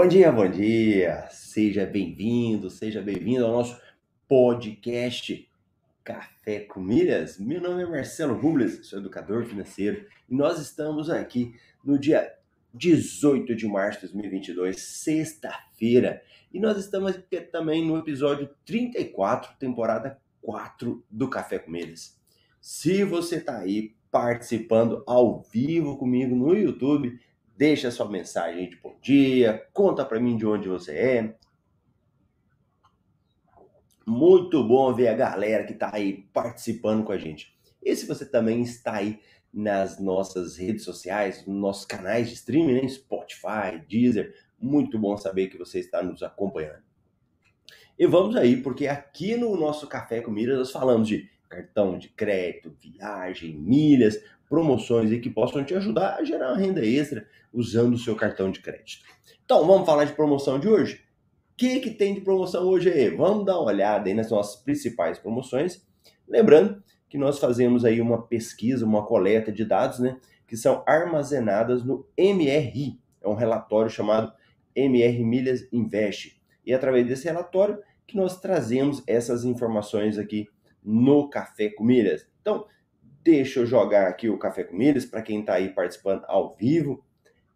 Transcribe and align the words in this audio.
Bom 0.00 0.08
dia, 0.08 0.32
bom 0.32 0.48
dia. 0.48 1.28
Seja 1.30 1.84
bem-vindo, 1.84 2.70
seja 2.70 3.02
bem-vindo 3.02 3.44
ao 3.44 3.52
nosso 3.52 3.78
podcast 4.26 5.46
Café 6.02 6.60
com 6.60 6.80
Milhas. 6.80 7.38
Meu 7.38 7.60
nome 7.60 7.82
é 7.82 7.86
Marcelo 7.86 8.32
Rubles, 8.34 8.86
sou 8.86 8.98
educador 8.98 9.44
financeiro 9.44 10.06
e 10.26 10.34
nós 10.34 10.58
estamos 10.58 11.10
aqui 11.10 11.54
no 11.84 11.98
dia 11.98 12.32
18 12.72 13.54
de 13.54 13.66
março 13.66 14.00
de 14.00 14.06
2022, 14.14 14.80
sexta-feira. 14.80 16.22
E 16.50 16.58
nós 16.58 16.78
estamos 16.78 17.14
aqui 17.14 17.38
também 17.42 17.86
no 17.86 17.98
episódio 17.98 18.48
34, 18.64 19.54
temporada 19.58 20.18
4 20.40 21.04
do 21.10 21.28
Café 21.28 21.58
com 21.58 21.70
Milhas. 21.70 22.18
Se 22.58 23.04
você 23.04 23.36
está 23.36 23.58
aí 23.58 23.94
participando 24.10 25.04
ao 25.06 25.42
vivo 25.42 25.98
comigo 25.98 26.34
no 26.34 26.54
YouTube, 26.54 27.20
deixa 27.60 27.90
sua 27.90 28.08
mensagem 28.08 28.70
de 28.70 28.76
bom 28.76 28.96
dia, 29.02 29.68
conta 29.74 30.02
para 30.02 30.18
mim 30.18 30.34
de 30.34 30.46
onde 30.46 30.66
você 30.66 30.96
é. 30.96 31.36
Muito 34.06 34.66
bom 34.66 34.94
ver 34.94 35.08
a 35.08 35.14
galera 35.14 35.64
que 35.64 35.74
está 35.74 35.94
aí 35.94 36.26
participando 36.32 37.04
com 37.04 37.12
a 37.12 37.18
gente. 37.18 37.54
E 37.82 37.94
se 37.94 38.06
você 38.06 38.24
também 38.24 38.62
está 38.62 38.94
aí 38.94 39.20
nas 39.52 40.00
nossas 40.00 40.56
redes 40.56 40.84
sociais, 40.84 41.46
nos 41.46 41.60
nossos 41.60 41.84
canais 41.84 42.28
de 42.28 42.34
streaming, 42.36 42.80
né? 42.80 42.88
Spotify, 42.88 43.78
Deezer, 43.86 44.34
muito 44.58 44.98
bom 44.98 45.18
saber 45.18 45.48
que 45.48 45.58
você 45.58 45.80
está 45.80 46.02
nos 46.02 46.22
acompanhando. 46.22 46.82
E 47.98 48.06
vamos 48.06 48.36
aí, 48.36 48.62
porque 48.62 48.86
aqui 48.86 49.36
no 49.36 49.54
nosso 49.54 49.86
Café 49.86 50.22
com 50.22 50.30
Milhas 50.30 50.58
nós 50.58 50.72
falamos 50.72 51.06
de 51.06 51.28
cartão 51.46 51.98
de 51.98 52.08
crédito, 52.08 52.74
viagem, 52.80 53.54
milhas, 53.54 54.18
promoções 54.50 55.12
e 55.12 55.20
que 55.20 55.30
possam 55.30 55.64
te 55.64 55.72
ajudar 55.74 56.16
a 56.16 56.24
gerar 56.24 56.48
uma 56.48 56.58
renda 56.58 56.84
extra 56.84 57.24
usando 57.52 57.94
o 57.94 57.98
seu 57.98 58.16
cartão 58.16 58.50
de 58.50 58.60
crédito. 58.60 59.04
Então, 59.44 59.64
vamos 59.64 59.86
falar 59.86 60.04
de 60.04 60.12
promoção 60.12 60.58
de 60.58 60.68
hoje? 60.68 61.04
O 61.52 61.56
que, 61.56 61.78
que 61.78 61.90
tem 61.90 62.14
de 62.14 62.20
promoção 62.20 62.64
hoje 62.64 62.90
aí? 62.90 63.10
Vamos 63.10 63.46
dar 63.46 63.60
uma 63.60 63.70
olhada 63.70 64.08
aí 64.08 64.14
nas 64.14 64.28
nossas 64.28 64.60
principais 64.60 65.20
promoções. 65.20 65.86
Lembrando 66.28 66.82
que 67.08 67.16
nós 67.16 67.38
fazemos 67.38 67.84
aí 67.84 68.00
uma 68.00 68.22
pesquisa, 68.22 68.84
uma 68.84 69.06
coleta 69.06 69.52
de 69.52 69.64
dados, 69.64 70.00
né, 70.00 70.18
que 70.48 70.56
são 70.56 70.82
armazenadas 70.84 71.84
no 71.84 72.04
MRI. 72.18 72.98
É 73.22 73.28
um 73.28 73.34
relatório 73.34 73.90
chamado 73.90 74.32
MR 74.74 75.22
Milhas 75.24 75.68
Invest. 75.72 76.40
E 76.66 76.72
é 76.72 76.74
através 76.74 77.06
desse 77.06 77.24
relatório 77.24 77.78
que 78.04 78.16
nós 78.16 78.40
trazemos 78.40 79.02
essas 79.06 79.44
informações 79.44 80.18
aqui 80.18 80.48
no 80.82 81.28
Café 81.28 81.70
com 81.70 81.84
Milhas. 81.84 82.26
Então, 82.40 82.66
Deixa 83.22 83.60
eu 83.60 83.66
jogar 83.66 84.08
aqui 84.08 84.30
o 84.30 84.38
Café 84.38 84.64
com 84.64 84.74
Milhas 84.74 85.04
para 85.04 85.20
quem 85.20 85.40
está 85.40 85.54
aí 85.54 85.68
participando 85.68 86.24
ao 86.26 86.54
vivo, 86.54 87.04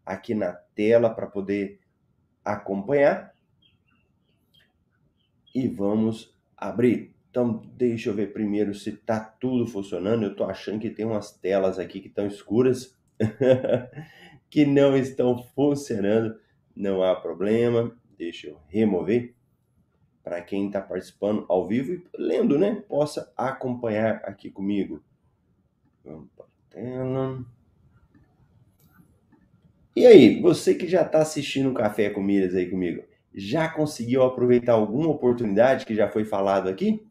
aqui 0.04 0.34
na 0.34 0.52
tela 0.52 1.08
para 1.08 1.26
poder 1.26 1.80
acompanhar. 2.44 3.34
E 5.54 5.66
vamos 5.66 6.36
abrir. 6.54 7.14
Então, 7.30 7.62
deixa 7.76 8.10
eu 8.10 8.14
ver 8.14 8.32
primeiro 8.32 8.74
se 8.74 8.90
está 8.90 9.18
tudo 9.18 9.66
funcionando. 9.66 10.24
Eu 10.24 10.32
estou 10.32 10.46
achando 10.46 10.80
que 10.80 10.90
tem 10.90 11.06
umas 11.06 11.32
telas 11.32 11.78
aqui 11.78 12.00
que 12.00 12.08
estão 12.08 12.26
escuras, 12.26 12.94
que 14.50 14.66
não 14.66 14.94
estão 14.96 15.38
funcionando. 15.54 16.38
Não 16.76 17.02
há 17.02 17.16
problema. 17.16 17.96
Deixa 18.18 18.48
eu 18.48 18.60
remover 18.68 19.34
para 20.22 20.42
quem 20.42 20.66
está 20.66 20.80
participando 20.80 21.46
ao 21.48 21.66
vivo 21.66 21.92
e 21.94 22.04
lendo, 22.18 22.58
né? 22.58 22.82
Possa 22.86 23.32
acompanhar 23.36 24.16
aqui 24.24 24.50
comigo. 24.50 25.02
Vamos 26.04 26.28
para 26.36 26.44
a 26.44 26.48
tela. 26.70 27.44
E 29.96 30.06
aí, 30.06 30.40
você 30.40 30.74
que 30.74 30.86
já 30.86 31.02
está 31.02 31.20
assistindo 31.20 31.70
o 31.70 31.74
Café 31.74 32.10
com 32.10 32.20
Milhas 32.20 32.54
aí 32.54 32.68
comigo, 32.68 33.02
já 33.32 33.68
conseguiu 33.68 34.22
aproveitar 34.22 34.72
alguma 34.72 35.08
oportunidade 35.08 35.86
que 35.86 35.94
já 35.94 36.08
foi 36.08 36.24
falado 36.24 36.68
aqui? 36.68 37.06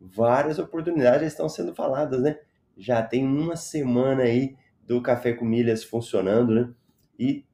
Várias 0.00 0.58
oportunidades 0.58 1.20
já 1.20 1.26
estão 1.26 1.48
sendo 1.48 1.74
faladas, 1.74 2.22
né? 2.22 2.38
Já 2.76 3.02
tem 3.02 3.24
uma 3.24 3.56
semana 3.56 4.24
aí 4.24 4.56
do 4.82 5.00
Café 5.00 5.32
com 5.32 5.44
Milhas 5.44 5.84
funcionando, 5.84 6.54
né? 6.54 6.74
E 7.18 7.44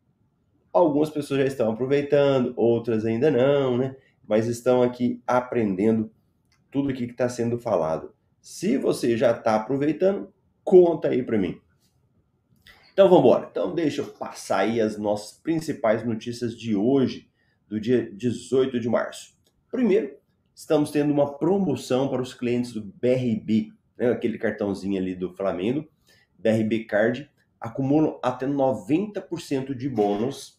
algumas 0.72 1.10
pessoas 1.10 1.40
já 1.40 1.46
estão 1.46 1.70
aproveitando, 1.70 2.54
outras 2.56 3.04
ainda 3.04 3.30
não, 3.30 3.76
né? 3.76 3.96
Mas 4.26 4.46
estão 4.46 4.82
aqui 4.82 5.22
aprendendo 5.26 6.10
tudo 6.70 6.90
o 6.90 6.94
que 6.94 7.04
está 7.04 7.28
sendo 7.28 7.58
falado. 7.58 8.14
Se 8.40 8.78
você 8.78 9.16
já 9.16 9.32
está 9.32 9.56
aproveitando, 9.56 10.32
Conta 10.64 11.08
aí 11.08 11.22
para 11.22 11.38
mim. 11.38 11.60
Então 12.92 13.08
vamos 13.08 13.24
embora. 13.24 13.48
Então 13.50 13.74
deixa 13.74 14.02
eu 14.02 14.06
passar 14.06 14.60
aí 14.60 14.80
as 14.80 14.98
nossas 14.98 15.38
principais 15.38 16.04
notícias 16.04 16.56
de 16.56 16.76
hoje, 16.76 17.30
do 17.68 17.80
dia 17.80 18.10
18 18.12 18.80
de 18.80 18.88
março. 18.88 19.34
Primeiro, 19.70 20.16
estamos 20.54 20.90
tendo 20.90 21.12
uma 21.12 21.38
promoção 21.38 22.08
para 22.08 22.20
os 22.20 22.34
clientes 22.34 22.72
do 22.72 22.82
BRB, 22.82 23.72
né, 23.96 24.10
aquele 24.10 24.36
cartãozinho 24.36 25.00
ali 25.00 25.14
do 25.14 25.32
Flamengo, 25.34 25.88
BRB 26.38 26.84
Card, 26.84 27.30
acumulam 27.60 28.18
até 28.22 28.46
90% 28.46 29.74
de 29.74 29.88
bônus 29.88 30.58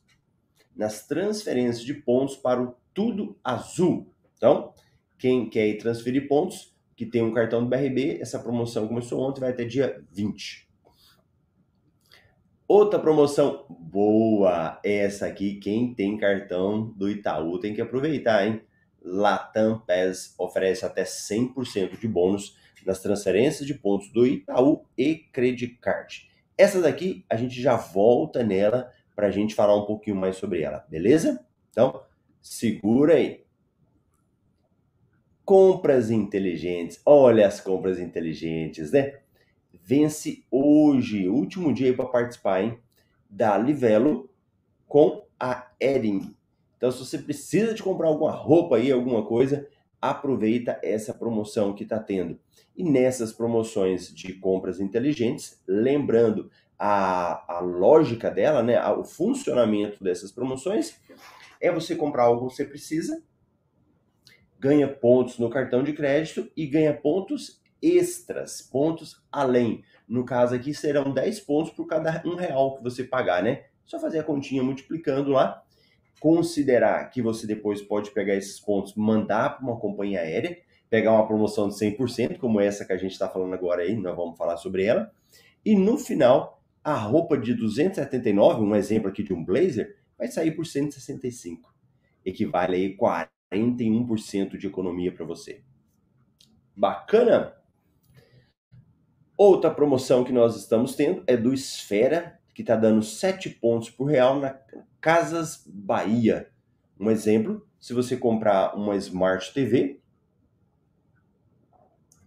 nas 0.76 1.06
transferências 1.06 1.84
de 1.84 1.94
pontos 1.94 2.38
para 2.38 2.62
o 2.62 2.76
Tudo 2.94 3.38
Azul. 3.44 4.14
Então, 4.38 4.74
quem 5.18 5.50
quer 5.50 5.78
transferir 5.78 6.28
pontos, 6.28 6.76
que 7.02 7.06
tem 7.08 7.24
um 7.24 7.34
cartão 7.34 7.64
do 7.64 7.68
BRB. 7.68 8.20
Essa 8.22 8.38
promoção 8.38 8.88
começou 8.88 9.20
ontem, 9.20 9.40
vai 9.40 9.50
até 9.50 9.66
dia 9.66 10.04
20. 10.12 10.70
Outra 12.68 13.00
promoção 13.00 13.66
boa, 13.68 14.80
essa 14.84 15.26
aqui, 15.26 15.56
quem 15.56 15.96
tem 15.96 16.16
cartão 16.16 16.94
do 16.96 17.10
Itaú 17.10 17.58
tem 17.58 17.74
que 17.74 17.82
aproveitar, 17.82 18.46
hein? 18.46 18.62
Latam 19.02 19.80
PES 19.80 20.36
oferece 20.38 20.86
até 20.86 21.02
100% 21.02 22.00
de 22.00 22.08
bônus 22.08 22.56
nas 22.86 23.02
transferências 23.02 23.66
de 23.66 23.74
pontos 23.74 24.14
do 24.14 24.28
Itaú 24.28 24.86
e 24.96 25.16
Credit 25.16 25.80
Card. 25.82 26.30
Essa 26.56 26.80
daqui 26.80 27.26
a 27.28 27.36
gente 27.36 27.60
já 27.60 27.76
volta 27.76 28.44
nela 28.44 28.92
para 29.16 29.26
a 29.26 29.32
gente 29.32 29.56
falar 29.56 29.76
um 29.76 29.88
pouquinho 29.88 30.18
mais 30.18 30.36
sobre 30.36 30.62
ela, 30.62 30.86
beleza? 30.88 31.44
Então, 31.72 32.04
segura 32.44 33.16
aí. 33.16 33.41
Compras 35.46 36.12
inteligentes. 36.12 37.02
Olha 37.06 37.48
as 37.48 37.60
compras 37.60 38.00
inteligentes, 38.00 38.92
né? 38.92 39.20
Vence 39.84 40.46
hoje, 40.52 41.28
último 41.28 41.74
dia 41.74 41.94
para 41.94 42.06
participar, 42.06 42.64
hein? 42.64 42.80
Da 43.30 43.58
Livelo 43.58 44.30
com 44.88 45.26
a 45.40 45.72
Ering. 45.80 46.36
Então, 46.78 46.92
se 46.92 47.00
você 47.00 47.18
precisa 47.18 47.74
de 47.74 47.82
comprar 47.84 48.08
alguma 48.08 48.32
roupa 48.32 48.78
aí, 48.78 48.92
alguma 48.92 49.26
coisa, 49.26 49.68
aproveita 50.02 50.80
essa 50.84 51.14
promoção 51.14 51.74
que 51.74 51.84
está 51.84 52.00
tendo. 52.00 52.40
E 52.76 52.84
nessas 52.84 53.32
promoções 53.32 54.14
de 54.14 54.34
compras 54.34 54.80
inteligentes, 54.80 55.62
lembrando 55.68 56.50
a, 56.78 57.58
a 57.58 57.60
lógica 57.60 58.32
dela, 58.32 58.64
né, 58.64 58.84
o 58.90 59.04
funcionamento 59.04 60.04
dessas 60.04 60.32
promoções, 60.32 61.00
é 61.60 61.72
você 61.72 61.96
comprar 61.96 62.24
algo 62.24 62.48
que 62.48 62.56
você 62.56 62.66
precisa 62.66 63.22
ganha 64.62 64.88
pontos 64.88 65.40
no 65.40 65.50
cartão 65.50 65.82
de 65.84 65.92
crédito 65.92 66.48
e 66.56 66.68
ganha 66.68 66.94
pontos 66.94 67.60
extras, 67.82 68.62
pontos 68.62 69.20
além. 69.32 69.84
No 70.08 70.24
caso 70.24 70.54
aqui 70.54 70.72
serão 70.72 71.12
10 71.12 71.40
pontos 71.40 71.74
por 71.74 71.88
cada 71.88 72.22
um 72.24 72.36
real 72.36 72.76
que 72.76 72.84
você 72.84 73.04
pagar, 73.04 73.42
né? 73.42 73.64
Só 73.84 74.00
fazer 74.00 74.20
a 74.20 74.24
continha 74.24 74.62
multiplicando 74.62 75.32
lá, 75.32 75.64
considerar 76.20 77.10
que 77.10 77.24
você 77.24 77.48
depois 77.48 77.82
pode 77.82 78.12
pegar 78.12 78.36
esses 78.36 78.60
pontos, 78.60 78.94
mandar 78.94 79.58
para 79.58 79.66
uma 79.66 79.80
companhia 79.80 80.20
aérea, 80.20 80.56
pegar 80.92 81.14
uma 81.14 81.26
promoção 81.26 81.68
de 81.68 81.74
100%, 81.74 82.38
como 82.38 82.62
essa 82.62 82.86
que 82.86 82.94
a 82.94 82.98
gente 82.98 83.14
está 83.14 83.28
falando 83.28 83.56
agora 83.56 83.82
aí, 83.82 83.96
nós 83.96 84.16
vamos 84.16 84.38
falar 84.38 84.58
sobre 84.58 84.84
ela. 84.84 85.12
E 85.66 85.76
no 85.76 85.98
final, 85.98 86.62
a 86.84 86.94
roupa 86.94 87.36
de 87.36 87.56
279, 87.56 88.62
um 88.62 88.76
exemplo 88.76 89.10
aqui 89.10 89.24
de 89.24 89.34
um 89.34 89.44
blazer, 89.44 89.98
vai 90.16 90.28
sair 90.28 90.52
por 90.52 90.68
165. 90.68 91.74
Equivale 92.24 92.76
aí 92.76 92.96
40 92.96 93.41
41% 93.52 94.58
de 94.58 94.68
economia 94.68 95.12
para 95.12 95.26
você. 95.26 95.62
Bacana? 96.76 97.54
Outra 99.38 99.70
promoção 99.70 100.24
que 100.24 100.32
nós 100.32 100.56
estamos 100.56 100.96
tendo 100.96 101.24
é 101.28 101.36
do 101.36 101.54
Esfera, 101.54 102.40
que 102.54 102.62
está 102.62 102.76
dando 102.76 103.02
7 103.04 103.50
pontos 103.50 103.90
por 103.90 104.06
real 104.06 104.40
na 104.40 104.58
Casas 105.02 105.64
Bahia. 105.68 106.52
Um 107.00 107.10
exemplo, 107.10 107.68
se 107.80 107.94
você 107.94 108.16
comprar 108.16 108.76
uma 108.76 108.96
Smart 108.96 109.54
TV 109.54 110.00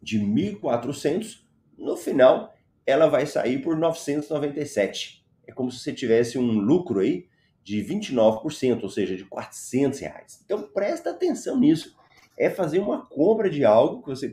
de 0.03 0.19
1.400, 0.19 1.45
no 1.79 1.97
final 1.97 2.53
ela 2.87 3.07
vai 3.07 3.25
sair 3.25 3.63
por 3.63 3.79
997. 3.79 5.25
É 5.47 5.53
como 5.53 5.71
se 5.71 5.79
você 5.79 5.93
tivesse 5.93 6.37
um 6.37 6.59
lucro 6.59 7.01
aí 7.01 7.29
de 7.65 7.83
29%, 7.83 8.83
ou 8.83 8.91
seja, 8.91 9.17
de 9.17 9.25
400 9.25 9.99
reais. 9.99 10.43
Então 10.45 10.63
presta 10.63 11.11
atenção 11.11 11.59
nisso. 11.59 11.97
É 12.39 12.51
fazer 12.51 12.79
uma 12.79 13.07
compra 13.07 13.49
de 13.49 13.65
algo 13.65 14.03
que 14.03 14.11
você 14.11 14.33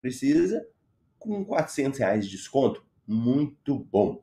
precisa 0.00 0.64
com 1.18 1.44
400 1.44 1.98
reais 1.98 2.24
de 2.24 2.36
desconto. 2.36 2.84
Muito 3.06 3.74
bom. 3.74 4.22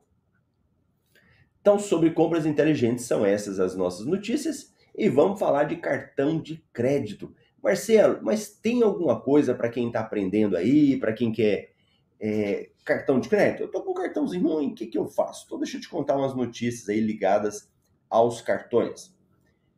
Então, 1.60 1.78
sobre 1.78 2.10
compras 2.12 2.46
inteligentes, 2.46 3.04
são 3.04 3.26
essas 3.26 3.60
as 3.60 3.76
nossas 3.76 4.06
notícias 4.06 4.72
e 4.96 5.08
vamos 5.08 5.38
falar 5.38 5.64
de 5.64 5.76
cartão 5.76 6.40
de 6.40 6.64
crédito. 6.72 7.34
Marcelo, 7.62 8.20
mas 8.22 8.48
tem 8.48 8.82
alguma 8.82 9.20
coisa 9.20 9.54
para 9.54 9.68
quem 9.68 9.88
está 9.88 10.00
aprendendo 10.00 10.56
aí, 10.56 10.96
para 10.96 11.12
quem 11.12 11.30
quer 11.30 11.72
é, 12.18 12.70
cartão 12.84 13.20
de 13.20 13.28
crédito? 13.28 13.64
Eu 13.64 13.66
estou 13.66 13.82
com 13.82 13.90
um 13.90 13.94
cartãozinho 13.94 14.48
ruim, 14.48 14.68
o 14.68 14.74
que, 14.74 14.86
que 14.86 14.96
eu 14.96 15.06
faço? 15.06 15.44
Então, 15.44 15.58
deixa 15.58 15.76
eu 15.76 15.80
te 15.80 15.88
contar 15.88 16.16
umas 16.16 16.34
notícias 16.34 16.88
aí 16.88 17.00
ligadas 17.00 17.68
aos 18.08 18.40
cartões. 18.40 19.16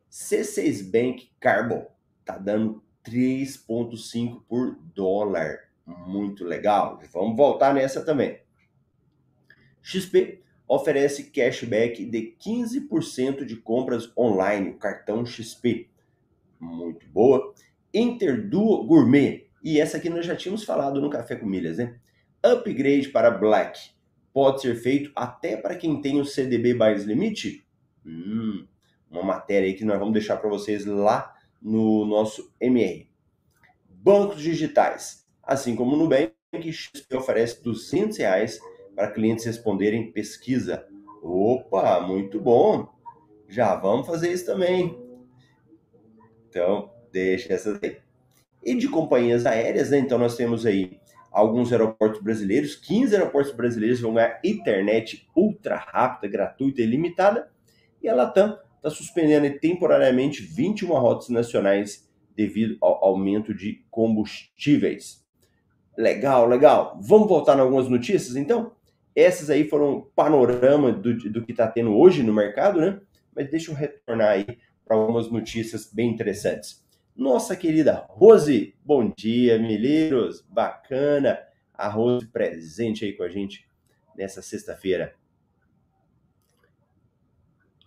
C6 0.09 0.91
Bank 0.91 1.31
Carbon 1.39 1.87
tá 2.25 2.37
dando 2.37 2.83
3,5 3.03 4.41
por 4.47 4.77
dólar. 4.93 5.69
Muito 5.85 6.43
legal. 6.43 6.99
Vamos 7.11 7.35
voltar 7.35 7.73
nessa 7.73 8.03
também. 8.03 8.39
XP 9.81 10.41
oferece 10.67 11.31
cashback 11.31 12.05
de 12.05 12.35
15% 12.39 13.43
de 13.43 13.57
compras 13.57 14.11
online, 14.17 14.73
cartão 14.75 15.25
XP. 15.25 15.89
Muito 16.59 17.07
boa. 17.07 17.53
Interduo 17.93 18.85
Gourmet. 18.85 19.47
E 19.63 19.79
essa 19.79 19.97
aqui 19.97 20.09
nós 20.09 20.25
já 20.25 20.35
tínhamos 20.35 20.63
falado 20.63 21.01
no 21.01 21.09
Café 21.09 21.35
com 21.35 21.45
Milhas, 21.45 21.77
né? 21.77 21.99
Upgrade 22.43 23.09
para 23.09 23.29
Black. 23.29 23.91
Pode 24.33 24.61
ser 24.61 24.75
feito 24.75 25.11
até 25.15 25.57
para 25.57 25.75
quem 25.75 26.01
tem 26.01 26.19
o 26.21 26.25
CDB 26.25 26.73
Buys 26.73 27.03
Limit? 27.03 27.65
Hum, 28.05 28.65
uma 29.09 29.23
matéria 29.23 29.67
aí 29.67 29.73
que 29.73 29.85
nós 29.85 29.99
vamos 29.99 30.13
deixar 30.13 30.37
para 30.37 30.49
vocês 30.49 30.85
lá 30.85 31.35
no 31.61 32.05
nosso 32.05 32.53
MR. 32.59 33.09
Bancos 33.89 34.41
digitais. 34.41 35.27
Assim 35.43 35.75
como 35.75 35.95
no 35.95 36.03
Nubank, 36.03 36.33
XP 36.71 37.15
oferece 37.15 37.63
200 37.63 38.17
reais 38.17 38.59
para 38.95 39.11
clientes 39.11 39.45
responderem 39.45 40.11
pesquisa. 40.11 40.85
Opa, 41.21 41.99
muito 42.01 42.39
bom! 42.39 42.87
Já 43.47 43.75
vamos 43.75 44.07
fazer 44.07 44.31
isso 44.31 44.45
também. 44.45 44.97
Então, 46.49 46.91
deixa 47.11 47.53
essa 47.53 47.79
aí. 47.81 47.97
E 48.63 48.75
de 48.75 48.87
companhias 48.87 49.45
aéreas, 49.45 49.89
né? 49.89 49.99
Então 49.99 50.17
nós 50.17 50.35
temos 50.35 50.65
aí 50.65 50.99
alguns 51.31 51.71
aeroportos 51.71 52.21
brasileiros, 52.21 52.75
15 52.75 53.15
aeroportos 53.15 53.53
brasileiros 53.53 54.01
vão 54.01 54.13
ganhar 54.13 54.39
internet 54.43 55.27
ultra 55.35 55.77
rápida, 55.77 56.31
gratuita 56.31 56.81
e 56.81 56.83
ilimitada. 56.83 57.49
E 58.01 58.09
a 58.09 58.15
Latam 58.15 58.57
está 58.77 58.89
suspendendo 58.89 59.59
temporariamente 59.59 60.41
21 60.41 60.87
rotas 60.93 61.29
nacionais 61.29 62.09
devido 62.35 62.77
ao 62.81 63.03
aumento 63.05 63.53
de 63.53 63.85
combustíveis. 63.91 65.23
Legal, 65.97 66.47
legal. 66.47 66.99
Vamos 67.01 67.27
voltar 67.27 67.57
em 67.57 67.61
algumas 67.61 67.87
notícias, 67.87 68.35
então? 68.35 68.71
Essas 69.15 69.49
aí 69.49 69.67
foram 69.67 70.09
panorama 70.15 70.91
do, 70.91 71.13
do 71.29 71.45
que 71.45 71.51
está 71.51 71.67
tendo 71.67 71.95
hoje 71.95 72.23
no 72.23 72.33
mercado, 72.33 72.79
né? 72.79 72.99
Mas 73.35 73.49
deixa 73.49 73.71
eu 73.71 73.75
retornar 73.75 74.29
aí 74.29 74.45
para 74.85 74.95
algumas 74.97 75.29
notícias 75.29 75.91
bem 75.93 76.09
interessantes. 76.09 76.83
Nossa 77.15 77.55
querida 77.55 78.05
Rose, 78.09 78.73
bom 78.83 79.11
dia, 79.15 79.59
milheiros, 79.59 80.41
bacana. 80.49 81.39
A 81.73 81.87
Rose 81.89 82.25
presente 82.27 83.05
aí 83.05 83.13
com 83.13 83.23
a 83.23 83.29
gente 83.29 83.67
nessa 84.15 84.41
sexta-feira. 84.41 85.13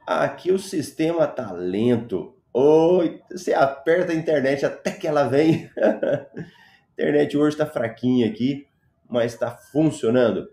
Aqui 0.06 0.52
o 0.52 0.58
sistema 0.58 1.26
tá 1.26 1.50
lento. 1.50 2.36
Oi, 2.52 3.22
você 3.30 3.54
aperta 3.54 4.12
a 4.12 4.14
internet 4.14 4.66
até 4.66 4.90
que 4.90 5.06
ela 5.06 5.26
vem. 5.26 5.70
internet 6.92 7.34
hoje 7.38 7.54
está 7.54 7.64
fraquinha 7.64 8.26
aqui, 8.26 8.68
mas 9.08 9.32
está 9.32 9.50
funcionando. 9.50 10.52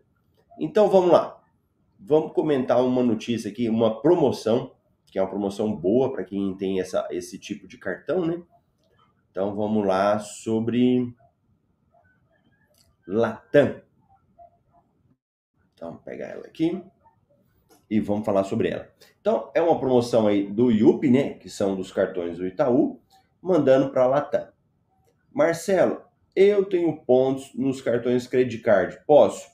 Então 0.58 0.90
vamos 0.90 1.12
lá. 1.12 1.44
Vamos 2.00 2.32
comentar 2.32 2.82
uma 2.82 3.04
notícia 3.04 3.52
aqui, 3.52 3.68
uma 3.68 4.02
promoção, 4.02 4.74
que 5.08 5.20
é 5.20 5.22
uma 5.22 5.30
promoção 5.30 5.76
boa 5.76 6.14
para 6.14 6.24
quem 6.24 6.56
tem 6.56 6.80
essa, 6.80 7.06
esse 7.12 7.38
tipo 7.38 7.68
de 7.68 7.78
cartão, 7.78 8.26
né? 8.26 8.42
Então 9.32 9.54
vamos 9.54 9.86
lá 9.86 10.18
sobre 10.18 11.14
Latam. 13.06 13.82
Então, 15.74 15.98
pegar 15.98 16.28
ela 16.28 16.46
aqui 16.46 16.82
e 17.92 18.00
vamos 18.00 18.26
falar 18.26 18.46
sobre 18.46 18.70
ela. 18.70 18.88
Então, 19.20 19.52
é 19.54 19.62
uma 19.62 19.78
promoção 19.78 20.26
aí 20.26 20.48
do 20.48 20.72
IUP, 20.72 21.10
né, 21.10 21.34
que 21.34 21.50
são 21.50 21.76
dos 21.76 21.92
cartões 21.92 22.38
do 22.38 22.48
Itaú, 22.48 23.02
mandando 23.42 23.90
para 23.90 24.04
a 24.04 24.08
Latam. 24.08 24.48
Marcelo, 25.30 26.02
eu 26.34 26.64
tenho 26.64 26.96
pontos 27.02 27.54
nos 27.54 27.82
cartões 27.82 28.28
Credit 28.28 28.64
Card. 28.64 28.98
Posso? 29.06 29.52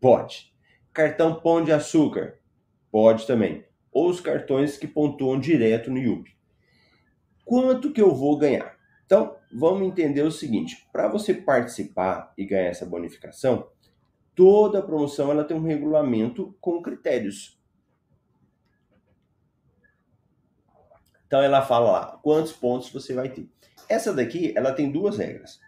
Pode. 0.00 0.54
Cartão 0.92 1.40
Pão 1.40 1.64
de 1.64 1.72
Açúcar? 1.72 2.38
Pode 2.88 3.26
também. 3.26 3.64
Ou 3.90 4.10
os 4.10 4.20
cartões 4.20 4.78
que 4.78 4.86
pontuam 4.86 5.40
direto 5.40 5.90
no 5.90 5.98
IUP. 5.98 6.36
Quanto 7.44 7.92
que 7.92 8.00
eu 8.00 8.14
vou 8.14 8.38
ganhar? 8.38 8.76
Então, 9.04 9.36
vamos 9.52 9.82
entender 9.82 10.22
o 10.22 10.30
seguinte: 10.30 10.88
para 10.92 11.08
você 11.08 11.34
participar 11.34 12.32
e 12.38 12.44
ganhar 12.44 12.68
essa 12.68 12.86
bonificação, 12.86 13.68
toda 14.36 14.82
promoção 14.82 15.30
ela 15.30 15.44
tem 15.44 15.56
um 15.56 15.62
regulamento 15.62 16.54
com 16.60 16.82
critérios. 16.82 17.55
Então 21.26 21.42
ela 21.42 21.62
fala 21.62 21.90
lá 21.90 22.20
quantos 22.22 22.52
pontos 22.52 22.90
você 22.90 23.14
vai 23.14 23.28
ter. 23.28 23.48
Essa 23.88 24.12
daqui 24.12 24.52
ela 24.56 24.72
tem 24.72 24.90
duas 24.90 25.18
regras. 25.18 25.60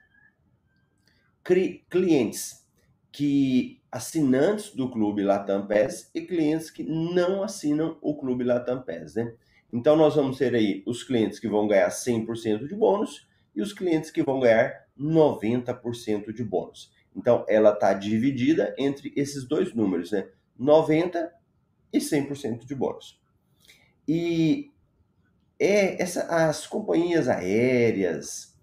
clientes 1.91 2.67
que 3.11 3.81
assinantes 3.91 4.75
do 4.75 4.91
clube 4.91 5.23
Latam 5.23 5.67
PES 5.67 6.11
e 6.15 6.21
clientes 6.21 6.71
que 6.71 6.85
não 6.85 7.43
assinam 7.43 7.99
o 8.03 8.17
clube 8.17 8.45
Latam 8.45 8.83
PES, 8.83 9.15
né? 9.15 9.35
Então 9.73 9.97
nós 9.97 10.15
vamos 10.15 10.39
ter 10.39 10.55
aí 10.55 10.83
os 10.87 11.03
clientes 11.03 11.39
que 11.39 11.49
vão 11.49 11.67
ganhar 11.67 11.89
100% 11.89 12.67
de 12.67 12.75
bônus 12.75 13.27
e 13.55 13.63
os 13.63 13.73
clientes 13.73 14.11
que 14.11 14.23
vão 14.23 14.41
ganhar 14.41 14.87
90% 14.99 16.33
de 16.33 16.45
bônus. 16.45 16.93
Então, 17.15 17.45
ela 17.49 17.73
está 17.73 17.93
dividida 17.93 18.73
entre 18.79 19.13
esses 19.17 19.45
dois 19.45 19.75
números, 19.75 20.13
né? 20.13 20.29
90 20.57 21.33
e 21.93 21.99
100% 21.99 22.65
de 22.65 22.75
bônus. 22.75 23.21
E 24.07 24.71
é 25.59 26.01
essa, 26.01 26.23
as 26.25 26.67
companhias 26.67 27.29
aéreas, 27.29 28.57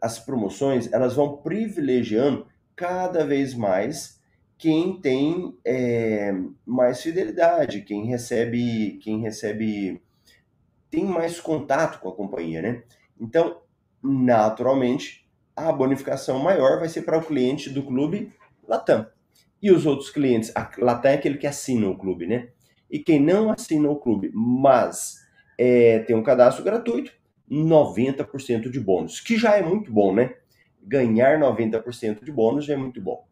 as 0.00 0.18
promoções, 0.18 0.92
elas 0.92 1.14
vão 1.14 1.38
privilegiando 1.38 2.46
cada 2.74 3.24
vez 3.24 3.54
mais 3.54 4.20
quem 4.58 5.00
tem 5.00 5.56
é, 5.64 6.32
mais 6.64 7.02
fidelidade, 7.02 7.82
quem 7.82 8.06
recebe, 8.06 8.98
quem 9.02 9.20
recebe, 9.20 10.02
tem 10.90 11.04
mais 11.04 11.40
contato 11.40 12.00
com 12.00 12.08
a 12.08 12.14
companhia, 12.14 12.62
né? 12.62 12.82
Então, 13.20 13.60
naturalmente, 14.02 15.28
a 15.54 15.72
bonificação 15.72 16.38
maior 16.38 16.78
vai 16.78 16.88
ser 16.88 17.02
para 17.02 17.18
o 17.18 17.24
cliente 17.24 17.70
do 17.70 17.82
clube 17.82 18.32
Latam. 18.66 19.06
E 19.60 19.70
os 19.70 19.86
outros 19.86 20.10
clientes, 20.10 20.52
a 20.54 20.70
Latam 20.78 21.10
é 21.10 21.14
aquele 21.14 21.38
que 21.38 21.46
assina 21.46 21.88
o 21.88 21.96
clube, 21.96 22.26
né? 22.26 22.48
E 22.90 22.98
quem 22.98 23.20
não 23.20 23.50
assina 23.50 23.90
o 23.90 23.96
clube, 23.96 24.30
mas 24.32 25.25
é, 25.58 26.00
tem 26.00 26.14
um 26.14 26.22
cadastro 26.22 26.64
gratuito, 26.64 27.12
90% 27.50 28.70
de 28.70 28.80
bônus, 28.80 29.20
que 29.20 29.36
já 29.36 29.56
é 29.56 29.62
muito 29.62 29.92
bom, 29.92 30.14
né? 30.14 30.34
Ganhar 30.82 31.38
90% 31.38 32.24
de 32.24 32.32
bônus 32.32 32.64
já 32.64 32.74
é 32.74 32.76
muito 32.76 33.00
bom. 33.00 33.26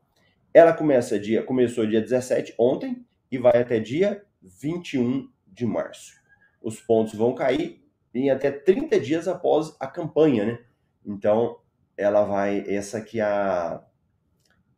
Ela 0.53 0.73
começa 0.73 1.19
dia, 1.19 1.43
começou 1.43 1.87
dia 1.87 2.01
17, 2.01 2.55
ontem, 2.59 3.05
e 3.31 3.39
vai 3.39 3.61
até 3.61 3.81
dia 3.81 4.25
21 4.43 5.29
de 5.47 5.67
março. 5.67 6.15
Os 6.63 6.81
pontos 6.81 7.15
vão 7.15 7.35
cair 7.35 7.85
em 8.15 8.31
até 8.31 8.51
30 8.51 9.01
dias 9.01 9.27
após 9.27 9.77
a 9.81 9.87
campanha, 9.87 10.45
né? 10.45 10.59
Então, 11.05 11.59
ela 11.97 12.25
vai 12.25 12.65
essa 12.69 13.01
que 13.01 13.21
é 13.21 13.25
a 13.25 13.83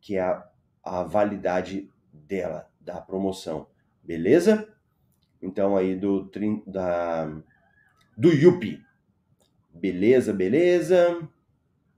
que 0.01 0.17
é 0.17 0.21
a, 0.21 0.49
a 0.83 1.03
validade 1.03 1.91
dela 2.13 2.71
da 2.81 3.01
promoção, 3.01 3.67
beleza? 4.03 4.69
Então 5.43 5.77
aí 5.77 5.97
do 5.97 6.31
da 6.67 7.43
do 8.17 8.31
Yupi. 8.31 8.81
Beleza, 9.73 10.33
beleza? 10.33 11.29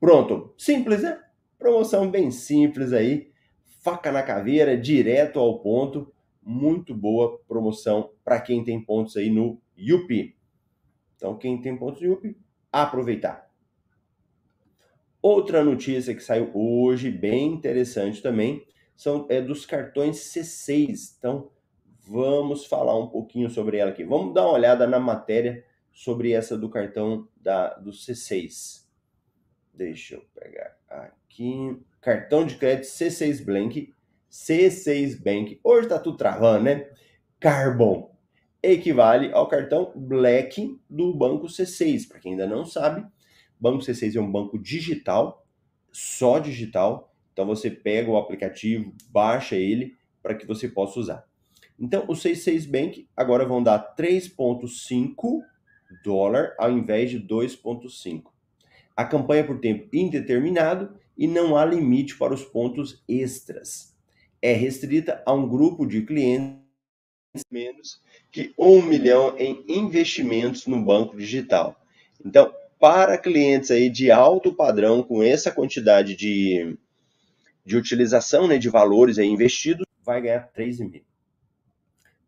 Pronto, 0.01 0.53
simples, 0.59 1.03
né? 1.03 1.21
Promoção 1.59 2.11
bem 2.11 2.31
simples 2.31 2.93
aí, 2.93 3.31
faca 3.83 4.13
na 4.13 4.23
caveira, 4.23 4.77
direto 4.77 5.39
ao 5.39 5.61
ponto. 5.61 6.13
Muito 6.43 6.95
boa 6.95 7.39
promoção 7.47 8.11
para 8.25 8.41
quem 8.41 8.65
tem 8.65 8.83
pontos 8.83 9.17
aí 9.17 9.31
no 9.31 9.61
Yupi. 9.77 10.37
Então, 11.17 11.37
quem 11.37 11.61
tem 11.61 11.77
pontos 11.77 12.01
no 12.01 12.09
Yupi, 12.09 12.37
aproveitar. 12.73 13.49
Outra 15.21 15.65
notícia 15.65 16.15
que 16.15 16.23
saiu 16.23 16.51
hoje, 16.55 17.11
bem 17.11 17.53
interessante 17.53 18.23
também, 18.23 18.65
são 18.97 19.27
é 19.29 19.41
dos 19.41 19.67
cartões 19.67 20.17
C6. 20.17 21.17
Então, 21.19 21.51
vamos 22.09 22.65
falar 22.65 22.99
um 22.99 23.07
pouquinho 23.07 23.51
sobre 23.51 23.77
ela 23.77 23.91
aqui. 23.91 24.03
Vamos 24.03 24.33
dar 24.33 24.47
uma 24.47 24.55
olhada 24.55 24.87
na 24.87 24.99
matéria 24.99 25.63
sobre 25.93 26.33
essa 26.33 26.57
do 26.57 26.71
cartão 26.71 27.29
da, 27.37 27.75
do 27.75 27.91
C6. 27.91 28.87
Deixa 29.75 30.15
eu 30.15 30.25
pegar 30.35 30.75
aqui. 30.89 31.79
Cartão 32.01 32.47
de 32.47 32.57
crédito 32.57 32.87
C6 32.87 33.45
Blank. 33.45 33.95
C6 34.31 35.23
Bank. 35.23 35.61
Hoje 35.63 35.89
tá 35.89 35.99
tudo 35.99 36.17
travando, 36.17 36.65
né? 36.65 36.91
Carbon 37.39 38.17
equivale 38.63 39.31
ao 39.33 39.47
cartão 39.47 39.93
Black 39.95 40.81
do 40.89 41.15
Banco 41.15 41.47
C6. 41.47 42.09
Para 42.09 42.21
quem 42.21 42.33
ainda 42.33 42.47
não 42.47 42.65
sabe, 42.65 43.07
Banco 43.61 43.85
C6 43.85 44.17
é 44.17 44.21
um 44.21 44.31
banco 44.31 44.59
digital, 44.59 45.47
só 45.93 46.39
digital. 46.39 47.15
Então 47.33 47.47
você 47.47 47.71
pega 47.71 48.11
o 48.11 48.17
aplicativo, 48.17 48.95
baixa 49.11 49.57
ele 49.57 49.97
para 50.23 50.35
que 50.35 50.47
você 50.47 50.69
possa 50.69 50.99
usar. 50.99 51.28
Então, 51.79 52.05
o 52.09 52.13
C6 52.13 52.69
Bank 52.69 53.09
agora 53.17 53.45
vão 53.45 53.63
dar 53.63 53.95
3,5 53.97 55.43
dólar 56.05 56.55
ao 56.59 56.71
invés 56.71 57.11
de 57.11 57.21
2,5. 57.21 58.25
A 58.97 59.05
campanha 59.05 59.45
por 59.45 59.61
tempo 59.61 59.89
indeterminado 59.93 60.99
e 61.17 61.27
não 61.27 61.57
há 61.57 61.65
limite 61.65 62.17
para 62.17 62.35
os 62.35 62.45
pontos 62.45 63.03
extras. 63.09 63.97
É 64.43 64.53
restrita 64.53 65.23
a 65.25 65.33
um 65.33 65.49
grupo 65.49 65.87
de 65.87 66.03
clientes 66.03 66.59
menos 67.51 68.01
que 68.31 68.53
um 68.59 68.83
milhão 68.83 69.37
em 69.39 69.65
investimentos 69.69 70.67
no 70.67 70.85
banco 70.85 71.17
digital. 71.17 71.81
Então, 72.25 72.53
para 72.79 73.19
clientes 73.19 73.71
aí 73.71 73.89
de 73.89 74.11
alto 74.11 74.55
padrão, 74.55 75.03
com 75.03 75.23
essa 75.23 75.51
quantidade 75.51 76.15
de, 76.15 76.77
de 77.65 77.77
utilização 77.77 78.47
né, 78.47 78.59
de 78.59 78.69
valores 78.69 79.19
aí 79.19 79.27
investidos, 79.27 79.87
vai 80.05 80.21
ganhar 80.21 80.49
3,5. 80.57 81.03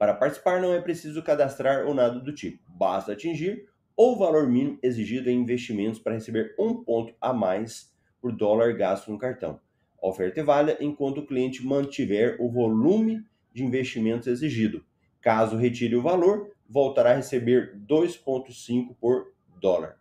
Para 0.00 0.14
participar, 0.14 0.62
não 0.62 0.72
é 0.72 0.80
preciso 0.80 1.22
cadastrar 1.22 1.86
ou 1.86 1.92
nada 1.92 2.18
do 2.18 2.32
tipo. 2.32 2.58
Basta 2.68 3.12
atingir 3.12 3.68
o 3.94 4.16
valor 4.16 4.48
mínimo 4.48 4.78
exigido 4.82 5.28
em 5.28 5.38
investimentos 5.38 6.00
para 6.00 6.14
receber 6.14 6.54
um 6.58 6.82
ponto 6.82 7.14
a 7.20 7.34
mais 7.34 7.92
por 8.18 8.32
dólar 8.32 8.72
gasto 8.72 9.12
no 9.12 9.18
cartão. 9.18 9.60
A 10.02 10.08
oferta 10.08 10.40
é 10.40 10.42
válida 10.42 10.78
enquanto 10.80 11.18
o 11.18 11.26
cliente 11.26 11.62
mantiver 11.62 12.40
o 12.40 12.50
volume 12.50 13.22
de 13.52 13.62
investimentos 13.62 14.26
exigido. 14.26 14.82
Caso 15.20 15.58
retire 15.58 15.94
o 15.94 16.00
valor, 16.00 16.50
voltará 16.66 17.10
a 17.10 17.16
receber 17.16 17.76
2,5 17.86 18.96
por 18.98 19.34
dólar. 19.60 19.98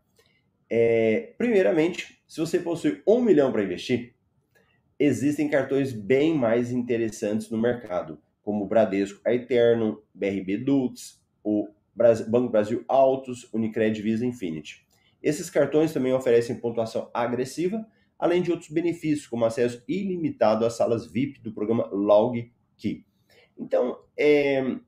É, 0.69 1.33
primeiramente, 1.37 2.23
se 2.25 2.39
você 2.39 2.57
possui 2.57 3.03
um 3.05 3.21
milhão 3.21 3.51
para 3.51 3.63
investir, 3.63 4.15
existem 4.97 5.49
cartões 5.49 5.91
bem 5.91 6.33
mais 6.33 6.71
interessantes 6.71 7.49
no 7.49 7.57
mercado 7.57 8.17
como 8.49 8.65
o 8.65 8.67
Bradesco 8.67 9.21
a 9.27 9.29
BRB 10.11 10.57
Dux, 10.57 11.21
o 11.43 11.69
Banco 12.27 12.49
Brasil 12.49 12.83
Autos, 12.87 13.47
Unicred 13.53 14.01
Visa 14.01 14.25
Infinity. 14.25 14.87
Esses 15.21 15.51
cartões 15.51 15.93
também 15.93 16.13
oferecem 16.13 16.59
pontuação 16.59 17.11
agressiva, 17.13 17.85
além 18.17 18.41
de 18.41 18.49
outros 18.49 18.71
benefícios, 18.71 19.27
como 19.27 19.45
acesso 19.45 19.83
ilimitado 19.87 20.65
às 20.65 20.73
salas 20.73 21.05
VIP 21.05 21.39
do 21.41 21.53
programa 21.53 21.85
Log 21.91 22.51
Key. 22.75 23.05
Então, 23.55 23.99
é, 24.17 24.63
o 24.63 24.79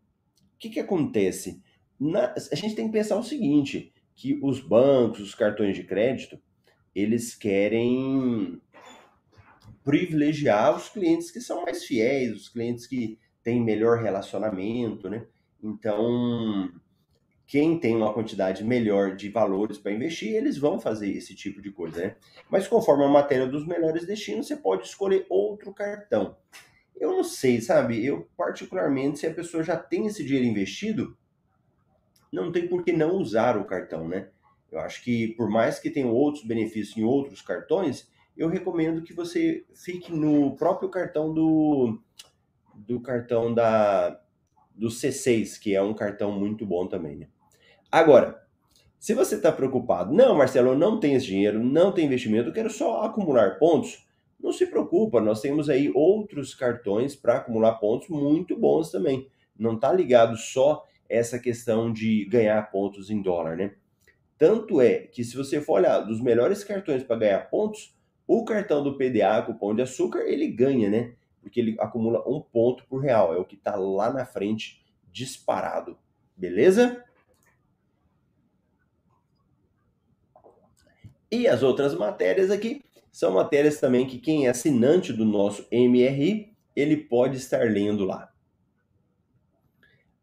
que, 0.58 0.72
que 0.72 0.80
acontece? 0.80 1.62
Na, 2.00 2.34
a 2.34 2.56
gente 2.56 2.74
tem 2.74 2.88
que 2.88 2.94
pensar 2.94 3.15
o 3.15 3.24
seguinte, 3.24 3.94
que 4.15 4.39
os 4.41 4.60
bancos, 4.60 5.20
os 5.20 5.36
cartões 5.36 5.75
de 5.75 5.84
crédito, 5.84 6.41
eles 6.96 7.36
querem 7.36 8.60
privilegiar 9.84 10.75
os 10.75 10.89
clientes 10.89 11.30
que 11.30 11.39
são 11.39 11.62
mais 11.62 11.86
fiéis, 11.86 12.36
os 12.36 12.50
clientes 12.50 12.88
que 12.88 13.20
tem 13.43 13.62
melhor 13.62 14.01
relacionamento, 14.01 15.10
né? 15.10 15.25
Então, 15.63 16.71
quem 17.45 17.79
tem 17.79 17.95
uma 17.95 18.13
quantidade 18.13 18.63
melhor 18.63 19.15
de 19.15 19.29
valores 19.29 19.77
para 19.77 19.91
investir, 19.91 20.33
eles 20.33 20.57
vão 20.57 20.79
fazer 20.79 21.12
esse 21.12 21.36
tipo 21.36 21.62
de 21.62 21.71
coisa, 21.71 22.00
né? 22.00 22.15
Mas 22.50 22.67
conforme 22.67 23.03
a 23.03 23.10
matéria 23.10 23.48
dos 23.48 23.67
melhores 23.67 24.05
destinos, 24.05 24.48
você 24.48 24.55
pode 24.55 24.88
escolher 24.88 25.25
outro 25.29 25.74
cartão. 25.74 26.38
Eu 26.95 27.12
não 27.12 27.24
sei, 27.24 27.60
sabe? 27.60 28.05
Eu, 28.05 28.29
particularmente, 28.38 29.19
se 29.19 29.27
a 29.27 29.33
pessoa 29.33 29.63
já 29.63 29.75
tem 29.75 30.05
esse 30.07 30.24
dinheiro 30.24 30.48
investido, 30.48 31.17
não 32.31 32.51
tem 32.51 32.67
por 32.67 32.83
que 32.83 32.93
não 32.93 33.17
usar 33.17 33.57
o 33.57 33.65
cartão, 33.65 34.07
né? 34.07 34.29
Eu 34.71 34.79
acho 34.79 35.03
que, 35.03 35.29
por 35.36 35.50
mais 35.50 35.79
que 35.79 35.89
tenha 35.89 36.07
outros 36.07 36.45
benefícios 36.45 36.95
em 36.95 37.03
outros 37.03 37.41
cartões, 37.41 38.10
eu 38.38 38.48
recomendo 38.48 39.03
que 39.03 39.13
você 39.13 39.65
fique 39.75 40.13
no 40.13 40.55
próprio 40.55 40.89
cartão 40.89 41.33
do, 41.33 42.00
do 42.88 43.00
cartão 43.00 43.54
da 43.54 44.20
do 44.76 44.88
C6, 44.88 45.60
que 45.60 45.76
é 45.76 45.82
um 45.82 45.94
cartão 45.94 46.32
muito 46.32 46.66
bom 46.66 46.88
também. 46.88 47.16
Né? 47.16 47.28
Agora, 47.92 48.42
se 48.98 49.14
você 49.14 49.36
está 49.36 49.52
preocupado, 49.52 50.14
não, 50.14 50.36
Marcelo, 50.36 50.70
eu 50.70 50.78
não 50.78 51.00
tenho 51.00 51.18
esse 51.18 51.28
dinheiro, 51.28 51.64
não 51.64 51.92
tenho 51.92 52.08
investimento, 52.08 52.50
eu 52.50 52.54
quero 52.54 52.70
só 52.70 53.04
acumular 53.04 53.58
pontos. 53.58 54.08
Não 54.40 54.52
se 54.52 54.66
preocupa, 54.66 55.22
nós 55.22 55.42
temos 55.42 55.70
aí 55.70 55.92
outros 55.94 56.56
cartões 56.56 57.16
para 57.16 57.38
acumular 57.38 57.74
pontos 57.74 58.10
muito 58.10 58.58
bons 58.58 58.90
também. 58.90 59.28
Não 59.58 59.76
está 59.76 59.92
ligado 59.92 60.36
só 60.36 60.84
essa 61.08 61.38
questão 61.38 61.92
de 61.92 62.26
ganhar 62.26 62.72
pontos 62.72 63.10
em 63.12 63.22
dólar, 63.22 63.56
né? 63.58 63.74
Tanto 64.38 64.82
é 64.82 65.00
que 65.00 65.24
se 65.24 65.38
você 65.38 65.62
for 65.62 65.74
olhar 65.74 66.00
dos 66.00 66.20
melhores 66.20 66.64
cartões 66.64 67.04
para 67.04 67.18
ganhar 67.18 67.50
pontos, 67.50 67.96
o 68.26 68.44
cartão 68.44 68.82
do 68.82 68.98
PDA, 68.98 69.42
Pão 69.60 69.76
de 69.76 69.84
Açúcar, 69.84 70.22
ele 70.22 70.48
ganha, 70.48 70.90
né? 70.90 71.14
Porque 71.41 71.60
ele 71.60 71.75
acumula 71.79 72.24
um 72.27 72.39
ponto 72.39 72.86
por 72.86 73.00
real. 73.00 73.33
É 73.33 73.38
o 73.38 73.45
que 73.45 73.55
está 73.55 73.75
lá 73.75 74.12
na 74.12 74.25
frente, 74.25 74.86
disparado. 75.12 75.98
Beleza? 76.38 77.03
E 81.31 81.48
as 81.48 81.63
outras 81.63 81.95
matérias 81.95 82.51
aqui 82.51 82.83
são 83.12 83.33
matérias 83.33 83.79
também 83.79 84.07
que 84.07 84.17
quem 84.17 84.48
é 84.48 84.50
assinante 84.50 85.12
do 85.12 85.25
nosso 85.25 85.67
MRI, 85.71 86.53
ele 86.75 86.98
pode 86.98 87.38
estar 87.38 87.69
lendo 87.69 88.05
lá. 88.05 88.31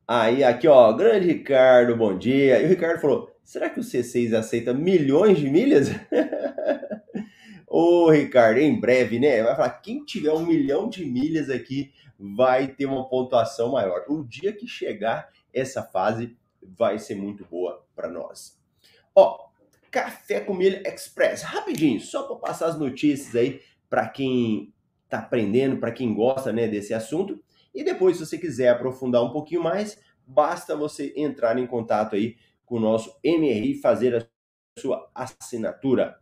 Aí, 0.07 0.43
aqui, 0.43 0.67
ó, 0.67 0.91
grande 0.95 1.27
Ricardo, 1.27 1.95
bom 1.95 2.17
dia. 2.17 2.63
E 2.63 2.65
o 2.65 2.69
Ricardo 2.69 3.01
falou: 3.01 3.31
será 3.45 3.69
que 3.69 3.79
o 3.79 3.83
C6 3.83 4.33
aceita 4.33 4.73
milhões 4.73 5.39
de 5.39 5.51
milhas? 5.51 5.89
Ô, 7.71 8.11
Ricardo, 8.11 8.59
em 8.59 8.81
breve, 8.81 9.19
né? 9.19 9.43
Vai 9.43 9.55
falar, 9.55 9.71
quem 9.81 10.05
tiver 10.05 10.33
um 10.33 10.47
milhão 10.47 10.89
de 10.89 11.05
milhas 11.05 11.51
aqui 11.51 11.93
vai 12.19 12.69
ter 12.69 12.87
uma 12.87 13.09
pontuação 13.09 13.73
maior. 13.73 14.05
O 14.09 14.25
dia 14.25 14.53
que 14.53 14.67
chegar 14.67 15.29
essa 15.53 15.83
fase 15.83 16.37
vai 16.63 16.99
ser 16.99 17.15
muito 17.15 17.45
boa 17.45 17.85
para 17.95 18.09
nós. 18.09 18.59
Ó, 19.15 19.49
Café 19.91 20.41
com 20.41 20.55
Milha 20.55 20.83
Express, 20.87 21.43
rapidinho, 21.43 22.01
só 22.01 22.23
para 22.25 22.37
passar 22.37 22.67
as 22.67 22.79
notícias 22.79 23.35
aí 23.35 23.61
para 23.89 24.09
quem 24.09 24.73
está 25.05 25.19
aprendendo, 25.19 25.79
para 25.79 25.93
quem 25.93 26.15
gosta, 26.15 26.53
né, 26.53 26.69
desse 26.69 26.93
assunto. 26.93 27.43
E 27.75 27.85
depois, 27.85 28.17
se 28.17 28.27
você 28.27 28.39
quiser 28.39 28.71
aprofundar 28.71 29.23
um 29.23 29.31
pouquinho 29.31 29.63
mais, 29.63 29.99
basta 30.27 30.77
você 30.77 31.13
entrar 31.17 31.59
em 31.59 31.67
contato 31.67 32.17
aí 32.17 32.37
com 32.67 32.77
o 32.77 32.81
nosso 32.81 33.19
MRI 33.25 33.73
e 33.73 33.81
fazer 33.81 34.15
a 34.15 34.27
sua 34.79 35.11
assinatura. 35.15 36.19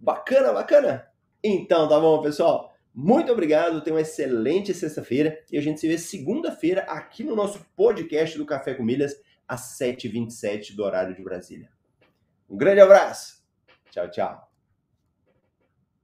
Bacana, 0.00 0.52
bacana? 0.52 1.06
Então 1.44 1.86
tá 1.86 2.00
bom, 2.00 2.22
pessoal. 2.22 2.74
Muito 2.94 3.30
obrigado, 3.30 3.82
tenha 3.82 3.94
uma 3.94 4.00
excelente 4.00 4.74
sexta-feira 4.74 5.38
e 5.52 5.58
a 5.58 5.60
gente 5.60 5.78
se 5.78 5.86
vê 5.86 5.98
segunda-feira 5.98 6.82
aqui 6.82 7.22
no 7.22 7.36
nosso 7.36 7.64
podcast 7.76 8.36
do 8.36 8.46
Café 8.46 8.74
com 8.74 8.82
Milhas, 8.82 9.14
às 9.46 9.78
7h27 9.78 10.74
do 10.74 10.82
horário 10.82 11.14
de 11.14 11.22
Brasília. 11.22 11.70
Um 12.48 12.56
grande 12.56 12.80
abraço. 12.80 13.44
Tchau, 13.90 14.10
tchau. 14.10 14.49